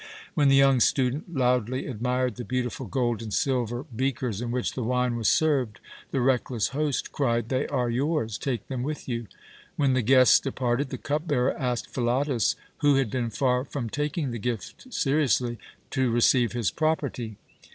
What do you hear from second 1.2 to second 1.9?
loudly